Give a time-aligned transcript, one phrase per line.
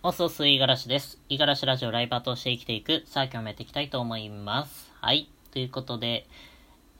[0.00, 1.18] おそすいがらしです。
[1.28, 4.92] いがらしラジオライバーとして生きていく、さあ今日もやっていきたいと思います。
[5.00, 5.28] はい。
[5.50, 6.28] ということで、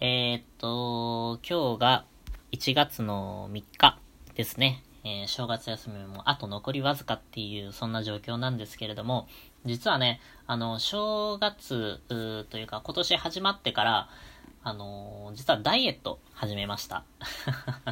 [0.00, 2.04] えー、っと、今日が
[2.52, 3.98] 1月の3日
[4.34, 4.82] ですね。
[5.04, 9.28] えー、正月休みもあと残りわずかっていう、そんな状況なんですけれども、
[9.66, 12.00] 実はね、あの、正月
[12.48, 14.08] というか今年始まってから、
[14.62, 17.04] あの実はダイエット始めました。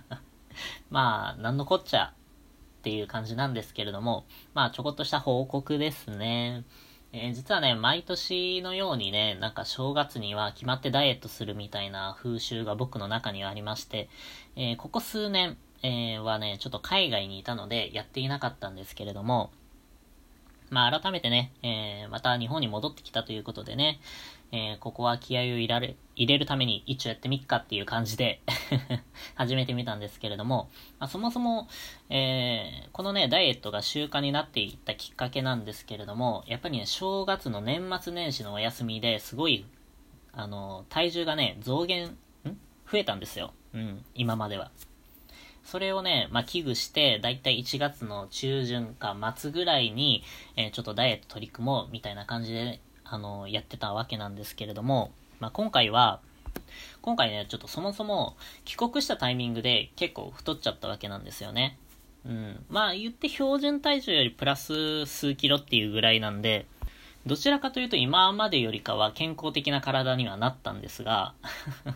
[0.90, 2.12] まあ、なんのこっちゃ
[2.80, 4.24] っていう感じなんですけれども、
[4.54, 6.64] まあちょこっとした報告ですね。
[7.12, 14.08] えー、実はね、毎年のようにね、なんか正月には決まってダイエットするみたいな風習が僕の中にはありまして、
[14.56, 19.50] えー、ここ数年、えー、はね、ちょっと海外にいたのでやっていなかったんですけれども、
[20.70, 24.00] まあ改めてね、えまた日本に戻ってきたということでね、
[24.52, 28.40] えー、ここは気合を入れる、入れるために一応やってみっかっていう感じで
[29.36, 30.68] 始めてみたんですけれども、
[30.98, 31.68] まあ、そもそも、
[32.08, 39.64] えー、このね、ダイエットが習慣になっていったきっかけなんですけれども、やっぱりね、正月の年末年始のお休みですごい、
[40.32, 42.16] あの、体重がね、増減、ん？
[42.90, 43.52] 増えたんですよ。
[43.72, 44.70] うん、今までは。
[45.64, 50.24] それをね、まあ、危惧して、だいたい1月の中旬か末ぐらいに、
[50.56, 56.20] えー、ちょっとダイエット取り組もうみたいな感じで、あの、やってたわけなんですけれども、まあ、今回は、
[57.02, 61.76] 今回ね、ちょっとそもそも帰国したタイミングで結構太っちゃったわけなんですよね。
[62.24, 62.64] うん。
[62.68, 66.66] まあ言って標準体重よりプラス数キロっていうぐらいなんで、
[67.26, 71.34] どちらかというと今までよりかは健康的な体にはなったんですが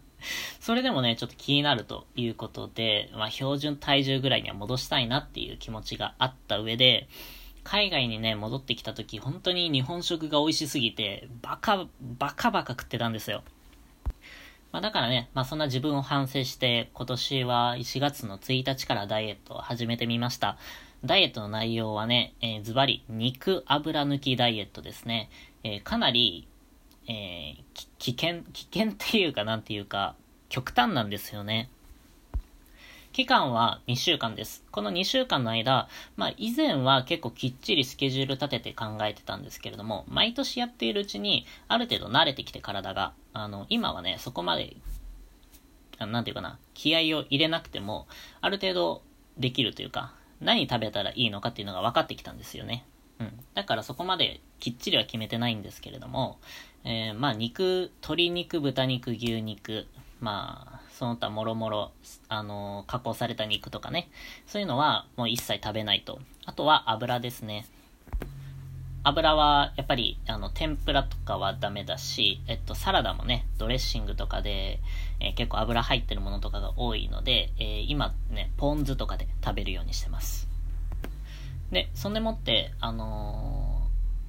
[0.60, 7.08] それでもね、ちょっと気になるということで、まあ標準体重ぐらいには戻したいなっていう気持ちがあった上で、
[7.64, 11.86] 海外にね、戻ってきた時、本当に日本食が美味しすぎて、バカ、
[12.18, 13.42] バカバカ食ってたんですよ。
[14.72, 20.56] まあだからね、まあそんな自分を反省して、今年は1月の1日からダイエットを始めてみました。
[21.04, 25.30] ダイエットの内容はね、えー、ズバリ、肉油抜きダイエットですね。
[25.64, 26.46] えー、かなり、
[27.08, 30.14] えー、危険、危険っていうかなんていうか、
[30.48, 31.70] 極端なんですよね。
[33.12, 34.64] 期間は2週間です。
[34.70, 44.76] この2週間の間、まあ以前は結構きっちりスケジュール立てて考えてたんですけれども、毎年やっているうちにある程度慣れてきて体が、あの、今はね、そこまで、
[45.98, 48.06] なんていうかな、気合を入れなくても、
[48.40, 49.02] ある程度
[49.36, 52.86] できるというか、何食べたらいいのかっていうのが分かってきたんですよね。
[53.18, 53.32] うん。
[53.54, 56.38] だからそこまできっちりは決めてないんですけれども、
[56.84, 59.88] えー、まあ肉、鶏肉、豚肉、牛肉、
[60.20, 61.92] まあ、その他もろもろ、
[62.28, 64.10] あの、加工された肉とかね。
[64.46, 66.20] そういうのはもう一切食べないと。
[66.44, 67.66] あとは油ですね。
[69.02, 74.80] 油は、やっぱり、あの、天ぷらとかはダメだし、えっと、サラダもね、ドレッシングとかで、
[75.20, 80.48] えー、結構油入ってるものとかが多いので、えー、今ね、ポン酢とかで食べるようにしてます。
[81.72, 83.88] で、そんでもって、あの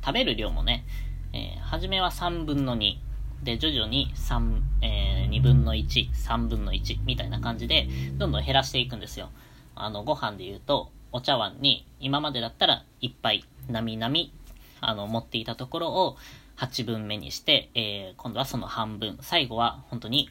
[0.00, 0.84] ー、食べる量もね、
[1.32, 2.98] え、初めは3分の2。
[3.42, 7.88] で、徐々に3、え、2分の1、3分の1みたいな感じで、
[8.18, 9.30] どんどん減らしていくんですよ。
[9.74, 14.32] あの、ご飯で言うと、お茶碗に、今までだったら1杯、なみなみ、
[14.80, 16.16] あの、持っていたところを
[16.56, 20.28] 8分目にして、えー、今度はその半分、最後は本当に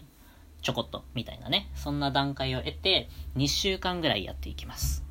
[0.62, 5.03] ちょこっと、みたいなね、そんな段階を得て、2週間ぐらいやっていきます。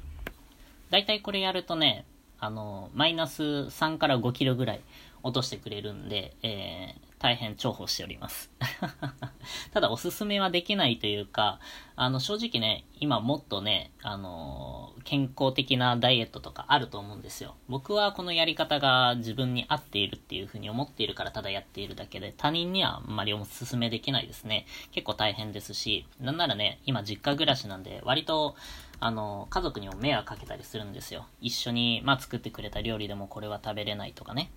[0.91, 2.05] だいたいこれやるとね、
[2.39, 4.81] あの、マイナス3から5キロぐらい
[5.23, 8.51] 落としてくれるんで、えー、大変重宝しております。
[9.73, 11.61] ただおすすめはできないというか、
[11.95, 17.57] あの正直ね、今もっとね、あの健康的なダイエットとかあると思うんですよ。
[17.69, 24.65] 僕はこのやり方が自分に合っているっていうふうに思っているからただやっているだけで、他人にはあんまりおすすめできないですね。
[24.91, 28.57] 結構大変ですし、なんならね、今実家暮らしなんで、割と、
[28.99, 31.27] あの、家族にも迷惑かけたりするんですよ。
[31.43, 34.51] 一緒に、まあ、作ってくれた料理でもこれは食べれないとかね。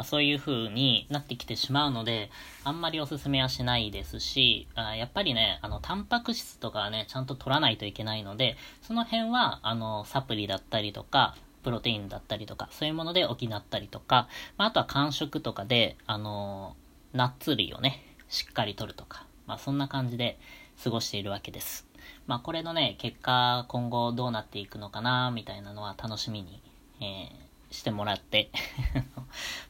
[0.00, 2.30] まあ、そういう風になってきてしまうので、
[2.64, 14.26] あんまりおすすめはしないですし、あやっぱりね、あの、タンパク質とかはね、ちゃんと取らないといけないので、その辺は、あの、サプリだったりとか、プロテインだったりとか、そういうもので補ったりとか、
[14.56, 16.76] まあ、あとは間食とかで、あの、
[17.12, 20.38] ナッツ類をね、しっかり取るとか、まあ、そんな感じで
[20.82, 21.86] 過ごしているわけです。
[22.26, 26.62] まあ、これのね、結果、今後どうなっていくのかな、みたいなのは楽しみに、
[27.02, 28.50] えーしてもらって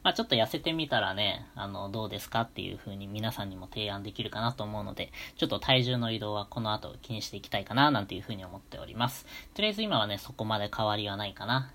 [0.03, 9.25] まあちょっと痩せてみたらね、あの、どうですかっていう風に皆さんにも提案できるかなと思うので、ちょっと体重の移動はこの後気にしていきたいかななんていう風に思っております。
[9.53, 11.71] とりあえず今はね、そこまで変わりはないかな。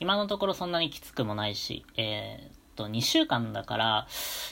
[0.00, 3.84] 今のところそんなにきつくもないし、えー、と、2週間だから、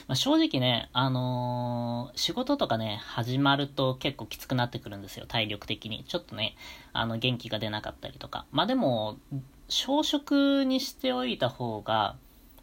[0.07, 6.03] まあ、正直ね、あのー、仕事とかね、始まると結構きつくなってくるんですよ、体力的に。
[6.07, 6.55] ちょっとね、
[6.93, 8.45] あの、元気が出なかったりとか。
[8.51, 9.17] まあでも、
[9.69, 12.15] 小食にしておいた方が、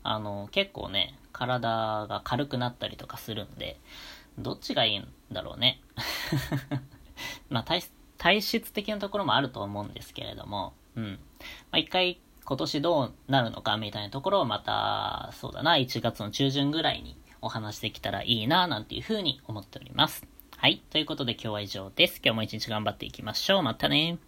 [0.03, 3.79] あの、結構ね、体が軽くなったりとかするんで、
[4.39, 5.81] どっちがいいんだろうね。
[7.51, 7.83] まあ体、
[8.19, 11.19] 体質的なところもあると思うんですけれども、うん。
[11.71, 20.27] まあ、一回今年どうなるのかみたいなところをまた、そうだな、1月の中旬ぐらいにお話できたらいいな、なんていうふうに思っております。
[20.57, 20.83] はい。
[20.91, 22.21] ということで今日は以上です。
[22.21, 23.63] 今日も一日頑張っていきましょう。
[23.63, 24.19] またね